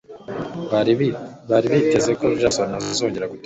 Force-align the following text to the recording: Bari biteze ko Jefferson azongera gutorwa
Bari 1.49 1.67
biteze 1.71 2.11
ko 2.19 2.25
Jefferson 2.41 2.69
azongera 2.91 3.25
gutorwa 3.27 3.39